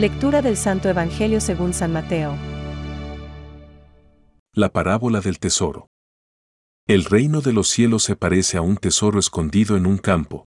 Lectura 0.00 0.40
del 0.40 0.56
Santo 0.56 0.88
Evangelio 0.88 1.42
según 1.42 1.74
San 1.74 1.92
Mateo. 1.92 2.34
La 4.54 4.72
parábola 4.72 5.20
del 5.20 5.38
tesoro. 5.38 5.88
El 6.86 7.04
reino 7.04 7.42
de 7.42 7.52
los 7.52 7.68
cielos 7.68 8.04
se 8.04 8.16
parece 8.16 8.56
a 8.56 8.62
un 8.62 8.78
tesoro 8.78 9.18
escondido 9.18 9.76
en 9.76 9.84
un 9.84 9.98
campo. 9.98 10.46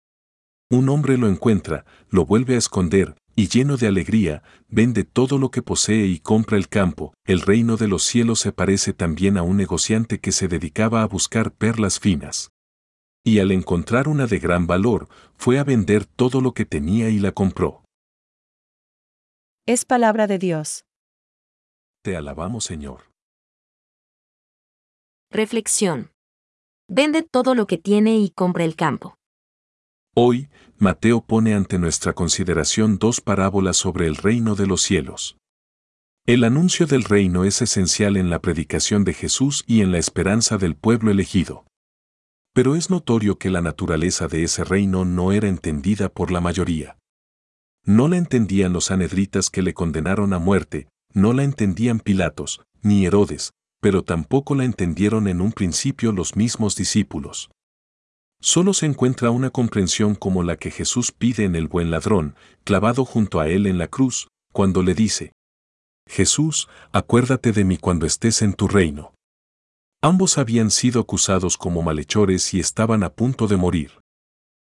Un 0.70 0.88
hombre 0.88 1.18
lo 1.18 1.28
encuentra, 1.28 1.84
lo 2.10 2.26
vuelve 2.26 2.56
a 2.56 2.60
esconder, 2.60 3.18
y 3.36 3.50
lleno 3.50 3.76
de 3.76 3.88
alegría, 3.88 4.42
vende 4.70 5.04
todo 5.04 5.38
lo 5.38 5.52
que 5.52 5.62
posee 5.62 6.06
y 6.06 6.20
compra 6.20 6.56
el 6.56 6.70
campo. 6.70 7.14
El 7.26 7.42
reino 7.42 7.76
de 7.76 7.90
los 7.90 8.04
cielos 8.04 8.40
se 8.40 8.54
parece 8.54 8.94
también 8.94 9.38
a 9.38 9.44
un 9.44 9.58
negociante 9.58 10.22
que 10.22 10.32
se 10.32 10.48
dedicaba 10.48 11.02
a 11.02 11.08
buscar 11.08 11.52
perlas 11.52 12.00
finas. 12.00 12.52
Y 13.26 13.40
al 13.40 13.52
encontrar 13.52 14.08
una 14.08 14.28
de 14.28 14.40
gran 14.40 14.66
valor, 14.66 15.10
fue 15.36 15.60
a 15.60 15.66
vender 15.66 16.06
todo 16.06 16.40
lo 16.40 16.54
que 16.54 16.64
tenía 16.64 17.10
y 17.10 17.20
la 17.20 17.34
compró. 17.34 17.81
Es 19.68 19.86
palabra 19.86 20.26
de 20.26 20.40
Dios. 20.40 20.86
Te 22.04 22.18
alabamos, 22.18 22.64
Señor. 22.64 23.12
Reflexión. 25.30 26.10
Vende 26.90 27.22
todo 27.22 27.54
lo 27.54 27.68
que 27.68 27.78
tiene 27.78 28.18
y 28.18 28.32
compra 28.32 28.64
el 28.64 28.76
campo. 28.76 29.18
Hoy, 30.16 30.50
Mateo 30.80 31.22
pone 31.22 31.54
ante 31.54 31.78
nuestra 31.78 32.14
consideración 32.14 32.98
dos 32.98 33.22
parábolas 33.22 33.78
sobre 33.78 34.08
el 34.08 34.16
reino 34.16 34.56
de 34.56 34.66
los 34.66 34.82
cielos. 34.82 35.38
El 36.26 36.44
anuncio 36.44 36.88
del 36.88 37.04
reino 37.04 37.44
es 37.44 37.62
esencial 37.62 38.18
en 38.18 38.32
la 38.32 38.40
predicación 38.40 39.04
de 39.04 39.14
Jesús 39.14 39.64
y 39.68 39.82
en 39.82 39.92
la 39.92 40.00
esperanza 40.00 40.58
del 40.58 40.76
pueblo 40.76 41.12
elegido. 41.12 41.68
Pero 42.56 42.76
es 42.76 42.90
notorio 42.90 43.38
que 43.38 43.52
la 43.52 43.62
naturaleza 43.62 44.28
de 44.28 44.44
ese 44.44 44.64
reino 44.64 45.06
no 45.06 45.32
era 45.32 45.48
entendida 45.48 46.10
por 46.10 46.32
la 46.32 46.42
mayoría. 46.42 46.98
No 47.86 48.08
la 48.08 48.18
entendían 48.18 48.74
los 48.74 48.92
anedritas 48.92 49.50
que 49.50 49.62
le 49.62 49.74
condenaron 49.74 50.34
a 50.34 50.40
muerte, 50.40 50.88
no 51.14 51.34
la 51.34 51.44
entendían 51.44 52.00
Pilatos, 52.00 52.62
ni 52.82 53.06
Herodes, 53.06 53.52
pero 53.82 54.04
tampoco 54.04 54.56
la 54.56 54.66
entendieron 54.66 55.28
en 55.28 55.42
un 55.42 55.52
principio 55.52 56.12
los 56.12 56.36
mismos 56.36 56.76
discípulos. 56.76 57.50
Solo 58.40 58.74
se 58.74 58.86
encuentra 58.86 59.32
una 59.32 59.50
comprensión 59.50 60.16
como 60.16 60.44
la 60.44 60.58
que 60.58 60.72
Jesús 60.72 61.12
pide 61.12 61.44
en 61.44 61.56
el 61.56 61.68
buen 61.68 61.92
ladrón, 61.92 62.36
clavado 62.64 63.06
junto 63.06 63.40
a 63.40 63.48
él 63.48 63.68
en 63.68 63.78
la 63.78 63.88
cruz, 63.88 64.28
cuando 64.52 64.84
le 64.84 64.96
dice, 64.96 65.32
Jesús, 66.08 66.68
acuérdate 66.92 67.52
de 67.52 67.64
mí 67.64 67.78
cuando 67.78 68.06
estés 68.06 68.42
en 68.42 68.54
tu 68.54 68.68
reino. 68.68 69.14
Ambos 70.02 70.38
habían 70.38 70.72
sido 70.72 71.00
acusados 71.02 71.58
como 71.58 71.84
malhechores 71.84 72.54
y 72.54 72.60
estaban 72.60 73.04
a 73.04 73.14
punto 73.14 73.48
de 73.48 73.58
morir. 73.58 74.00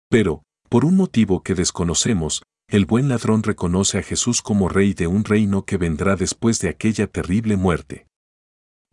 Pero, 0.09 0.43
por 0.69 0.83
un 0.83 0.95
motivo 0.95 1.43
que 1.43 1.53
desconocemos, 1.53 2.41
el 2.69 2.85
buen 2.85 3.07
ladrón 3.07 3.43
reconoce 3.43 3.97
a 3.97 4.03
Jesús 4.03 4.41
como 4.41 4.67
rey 4.67 4.93
de 4.93 5.07
un 5.07 5.23
reino 5.23 5.63
que 5.63 5.77
vendrá 5.77 6.17
después 6.17 6.59
de 6.59 6.67
aquella 6.67 7.07
terrible 7.07 7.55
muerte. 7.55 8.07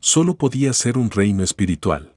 Solo 0.01 0.37
podía 0.37 0.73
ser 0.73 0.97
un 0.97 1.11
reino 1.11 1.43
espiritual. 1.43 2.15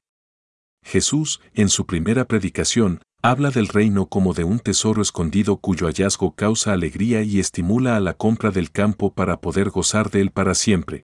Jesús, 0.86 1.42
en 1.54 1.70
su 1.70 1.88
primera 1.88 2.26
predicación, 2.26 3.02
habla 3.24 3.50
del 3.50 3.68
reino 3.68 4.06
como 4.06 4.36
de 4.36 4.44
un 4.44 4.60
tesoro 4.60 5.02
escondido 5.02 5.58
cuyo 5.58 5.88
hallazgo 5.88 6.36
causa 6.36 6.74
alegría 6.74 7.24
y 7.24 7.40
estimula 7.40 7.98
a 7.98 8.00
la 8.00 8.14
compra 8.14 8.52
del 8.52 8.72
campo 8.72 9.14
para 9.14 9.42
poder 9.42 9.72
gozar 9.72 10.12
de 10.12 10.22
él 10.22 10.32
para 10.32 10.54
siempre. 10.54 11.06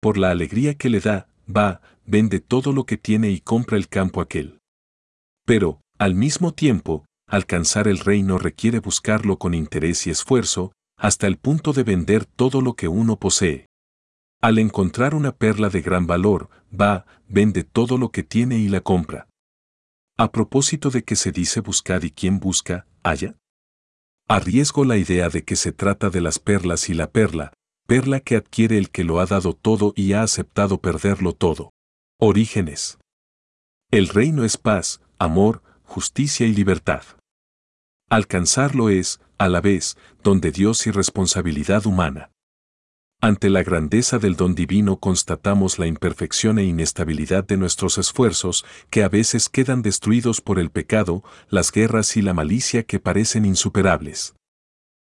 Por 0.00 0.16
la 0.16 0.30
alegría 0.30 0.74
que 0.74 0.90
le 0.90 1.00
da, 1.00 1.28
va, 1.44 1.80
vende 2.06 2.38
todo 2.38 2.72
lo 2.72 2.84
que 2.84 2.96
tiene 2.96 3.30
y 3.30 3.40
compra 3.40 3.76
el 3.76 3.88
campo 3.88 4.20
aquel. 4.20 4.60
Pero, 5.44 5.80
al 5.98 6.14
mismo 6.14 6.52
tiempo, 6.52 7.04
alcanzar 7.26 7.88
el 7.88 7.98
reino 7.98 8.38
requiere 8.38 8.80
buscarlo 8.80 9.38
con 9.38 9.54
interés 9.54 10.06
y 10.06 10.10
esfuerzo, 10.10 10.72
hasta 10.96 11.26
el 11.26 11.38
punto 11.38 11.72
de 11.72 11.82
vender 11.82 12.24
todo 12.26 12.60
lo 12.60 12.74
que 12.74 12.88
uno 12.88 13.16
posee. 13.16 13.66
Al 14.40 14.58
encontrar 14.58 15.14
una 15.14 15.32
perla 15.32 15.68
de 15.68 15.82
gran 15.82 16.06
valor, 16.06 16.48
va, 16.72 17.06
vende 17.28 17.64
todo 17.64 17.96
lo 17.98 18.10
que 18.10 18.22
tiene 18.22 18.58
y 18.58 18.68
la 18.68 18.80
compra. 18.80 19.28
A 20.18 20.30
propósito 20.30 20.90
de 20.90 21.04
que 21.04 21.16
se 21.16 21.32
dice 21.32 21.60
buscar 21.60 22.04
y 22.04 22.10
quien 22.10 22.38
busca, 22.38 22.86
haya. 23.02 23.36
Arriesgo 24.28 24.84
la 24.84 24.96
idea 24.96 25.28
de 25.28 25.44
que 25.44 25.56
se 25.56 25.72
trata 25.72 26.10
de 26.10 26.20
las 26.20 26.38
perlas 26.38 26.88
y 26.88 26.94
la 26.94 27.10
perla, 27.10 27.52
perla 27.86 28.20
que 28.20 28.36
adquiere 28.36 28.78
el 28.78 28.90
que 28.90 29.04
lo 29.04 29.20
ha 29.20 29.26
dado 29.26 29.54
todo 29.54 29.92
y 29.96 30.12
ha 30.12 30.22
aceptado 30.22 30.80
perderlo 30.80 31.32
todo. 31.32 31.70
Orígenes. 32.18 32.98
El 33.90 34.08
reino 34.08 34.44
es 34.44 34.56
paz, 34.56 35.00
amor, 35.18 35.62
justicia 35.92 36.46
y 36.46 36.54
libertad. 36.54 37.02
Alcanzarlo 38.08 38.88
es, 38.88 39.20
a 39.36 39.50
la 39.50 39.60
vez, 39.60 39.98
don 40.22 40.40
de 40.40 40.50
Dios 40.50 40.86
y 40.86 40.90
responsabilidad 40.90 41.84
humana. 41.84 42.30
Ante 43.20 43.50
la 43.50 43.62
grandeza 43.62 44.18
del 44.18 44.34
don 44.34 44.54
divino 44.54 44.96
constatamos 44.96 45.78
la 45.78 45.86
imperfección 45.86 46.58
e 46.58 46.64
inestabilidad 46.64 47.44
de 47.44 47.58
nuestros 47.58 47.98
esfuerzos, 47.98 48.64
que 48.88 49.04
a 49.04 49.10
veces 49.10 49.50
quedan 49.50 49.82
destruidos 49.82 50.40
por 50.40 50.58
el 50.58 50.70
pecado, 50.70 51.22
las 51.50 51.70
guerras 51.70 52.16
y 52.16 52.22
la 52.22 52.32
malicia 52.32 52.84
que 52.84 52.98
parecen 52.98 53.44
insuperables. 53.44 54.34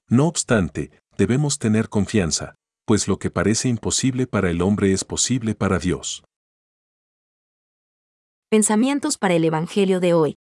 No 0.10 0.28
obstante, 0.28 0.92
debemos 1.18 1.58
tener 1.58 1.88
confianza, 1.88 2.56
pues 2.86 3.08
lo 3.08 3.18
que 3.18 3.32
parece 3.32 3.70
imposible 3.70 4.28
para 4.28 4.50
el 4.50 4.62
hombre 4.62 4.92
es 4.92 5.06
posible 5.06 5.56
para 5.56 5.80
Dios. 5.80 6.26
Pensamientos 8.50 9.18
para 9.18 9.36
el 9.36 9.46
Evangelio 9.46 10.02
de 10.02 10.14
hoy. 10.14 10.36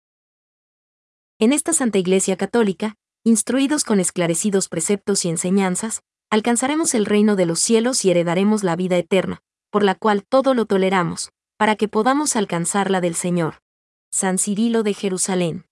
En 1.43 1.55
esta 1.55 1.73
Santa 1.73 1.97
Iglesia 1.97 2.37
Católica, 2.37 2.97
instruidos 3.25 3.85
con 3.85 3.99
esclarecidos 3.99 4.69
preceptos 4.69 5.25
y 5.25 5.31
enseñanzas, 5.31 6.03
alcanzaremos 6.29 6.95
el 6.95 7.07
reino 7.07 7.35
de 7.35 7.47
los 7.47 7.61
cielos 7.61 8.05
y 8.05 8.11
heredaremos 8.11 8.63
la 8.63 8.77
vida 8.77 8.99
eterna, 8.99 9.41
por 9.71 9.83
la 9.83 9.95
cual 9.95 10.23
todo 10.23 10.53
lo 10.53 10.67
toleramos, 10.67 11.33
para 11.57 11.77
que 11.77 11.89
podamos 11.89 12.37
alcanzar 12.37 12.91
la 12.91 13.01
del 13.01 13.15
Señor. 13.15 13.63
San 14.13 14.37
Cirilo 14.37 14.83
de 14.83 14.93
Jerusalén. 14.93 15.65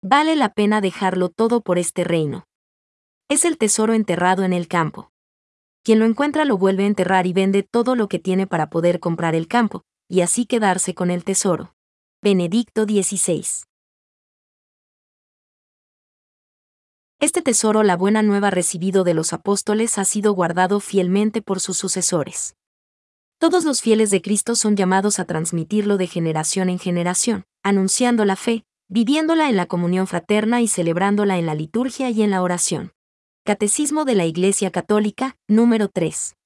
Vale 0.00 0.34
la 0.34 0.54
pena 0.54 0.80
dejarlo 0.80 1.28
todo 1.28 1.60
por 1.60 1.78
este 1.78 2.04
reino. 2.04 2.46
Es 3.28 3.44
el 3.44 3.58
tesoro 3.58 3.92
enterrado 3.92 4.44
en 4.44 4.54
el 4.54 4.66
campo. 4.66 5.10
Quien 5.82 5.98
lo 5.98 6.06
encuentra 6.06 6.46
lo 6.46 6.56
vuelve 6.56 6.84
a 6.84 6.86
enterrar 6.86 7.26
y 7.26 7.34
vende 7.34 7.64
todo 7.64 7.96
lo 7.96 8.08
que 8.08 8.18
tiene 8.18 8.46
para 8.46 8.70
poder 8.70 8.98
comprar 8.98 9.34
el 9.34 9.46
campo, 9.46 9.82
y 10.08 10.22
así 10.22 10.46
quedarse 10.46 10.94
con 10.94 11.10
el 11.10 11.22
tesoro. 11.22 11.74
Benedicto 12.24 12.84
XVI. 12.84 13.44
Este 17.18 17.42
tesoro 17.42 17.82
la 17.82 17.96
buena 17.96 18.22
nueva 18.22 18.50
recibido 18.50 19.02
de 19.02 19.12
los 19.12 19.32
apóstoles 19.32 19.98
ha 19.98 20.04
sido 20.04 20.32
guardado 20.32 20.78
fielmente 20.78 21.42
por 21.42 21.58
sus 21.58 21.78
sucesores. 21.78 22.54
Todos 23.40 23.64
los 23.64 23.82
fieles 23.82 24.12
de 24.12 24.22
Cristo 24.22 24.54
son 24.54 24.76
llamados 24.76 25.18
a 25.18 25.24
transmitirlo 25.24 25.96
de 25.96 26.06
generación 26.06 26.70
en 26.70 26.78
generación, 26.78 27.42
anunciando 27.64 28.24
la 28.24 28.36
fe, 28.36 28.66
viviéndola 28.88 29.48
en 29.48 29.56
la 29.56 29.66
comunión 29.66 30.06
fraterna 30.06 30.60
y 30.60 30.68
celebrándola 30.68 31.38
en 31.38 31.46
la 31.46 31.56
liturgia 31.56 32.08
y 32.10 32.22
en 32.22 32.30
la 32.30 32.42
oración. 32.42 32.92
Catecismo 33.44 34.04
de 34.04 34.14
la 34.14 34.26
Iglesia 34.26 34.70
Católica, 34.70 35.36
número 35.48 35.88
3. 35.88 36.36